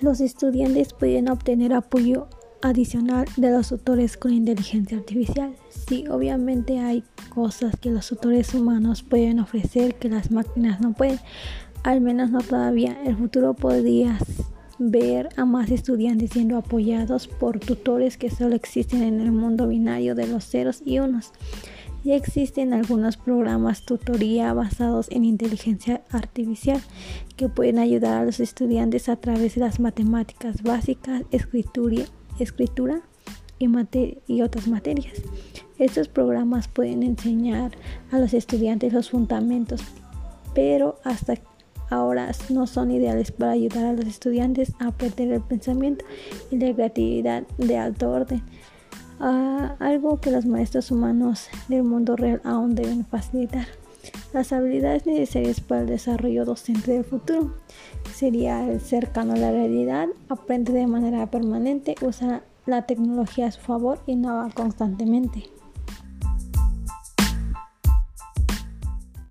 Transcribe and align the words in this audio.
Los 0.00 0.20
estudiantes 0.20 0.92
pueden 0.92 1.28
obtener 1.28 1.72
apoyo 1.72 2.28
adicional 2.62 3.26
de 3.36 3.50
los 3.50 3.68
tutores 3.68 4.16
con 4.16 4.32
inteligencia 4.32 4.96
artificial. 4.96 5.54
Sí, 5.68 6.04
obviamente 6.08 6.78
hay 6.78 7.02
cosas 7.30 7.74
que 7.80 7.90
los 7.90 8.06
tutores 8.08 8.54
humanos 8.54 9.02
pueden 9.02 9.40
ofrecer 9.40 9.96
que 9.96 10.08
las 10.08 10.30
máquinas 10.30 10.80
no 10.80 10.92
pueden, 10.92 11.18
al 11.82 12.00
menos 12.00 12.30
no 12.30 12.40
todavía. 12.40 12.96
El 13.04 13.16
futuro 13.16 13.54
podría 13.54 14.18
ver 14.78 15.30
a 15.36 15.44
más 15.44 15.70
estudiantes 15.70 16.30
siendo 16.30 16.56
apoyados 16.56 17.26
por 17.26 17.58
tutores 17.58 18.16
que 18.16 18.30
solo 18.30 18.54
existen 18.54 19.02
en 19.02 19.20
el 19.20 19.32
mundo 19.32 19.66
binario 19.66 20.14
de 20.14 20.28
los 20.28 20.44
ceros 20.44 20.82
y 20.84 21.00
unos. 21.00 21.32
Ya 22.04 22.14
existen 22.14 22.72
algunos 22.72 23.16
programas 23.16 23.82
tutoría 23.82 24.52
basados 24.52 25.08
en 25.10 25.24
inteligencia 25.24 26.02
artificial 26.10 26.80
que 27.36 27.48
pueden 27.48 27.78
ayudar 27.78 28.22
a 28.22 28.24
los 28.24 28.40
estudiantes 28.40 29.08
a 29.08 29.16
través 29.16 29.56
de 29.56 29.62
las 29.62 29.80
matemáticas 29.80 30.62
básicas, 30.62 31.22
escritura, 31.32 32.04
y, 33.58 34.18
y 34.26 34.42
otras 34.42 34.68
materias. 34.68 35.14
Estos 35.78 36.08
programas 36.08 36.68
pueden 36.68 37.02
enseñar 37.02 37.72
a 38.12 38.18
los 38.18 38.32
estudiantes 38.32 38.92
los 38.92 39.10
fundamentos, 39.10 39.82
pero 40.54 40.98
hasta 41.04 41.34
ahora 41.90 42.30
no 42.50 42.66
son 42.66 42.90
ideales 42.90 43.32
para 43.32 43.52
ayudar 43.52 43.86
a 43.86 43.92
los 43.92 44.06
estudiantes 44.06 44.72
a 44.78 44.88
aprender 44.88 45.32
el 45.32 45.40
pensamiento 45.40 46.04
y 46.50 46.58
la 46.58 46.74
creatividad 46.74 47.46
de 47.58 47.76
alto 47.76 48.10
orden 48.10 48.42
algo 49.20 50.20
que 50.20 50.30
los 50.30 50.46
maestros 50.46 50.90
humanos 50.90 51.48
del 51.68 51.82
mundo 51.82 52.16
real 52.16 52.40
aún 52.44 52.74
deben 52.74 53.04
facilitar. 53.04 53.66
Las 54.32 54.52
habilidades 54.52 55.06
necesarias 55.06 55.60
para 55.60 55.82
el 55.82 55.86
desarrollo 55.86 56.44
docente 56.44 56.92
del 56.92 57.04
futuro 57.04 57.54
sería 58.14 58.70
el 58.70 58.80
cercano 58.80 59.34
a 59.34 59.36
la 59.36 59.50
realidad, 59.50 60.08
aprende 60.28 60.72
de 60.72 60.86
manera 60.86 61.30
permanente, 61.30 61.94
usa 62.02 62.42
la 62.66 62.82
tecnología 62.82 63.46
a 63.46 63.50
su 63.50 63.60
favor 63.60 63.98
y 64.06 64.12
innova 64.12 64.50
constantemente. 64.54 65.44